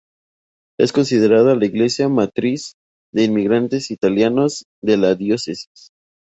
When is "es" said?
0.79-0.93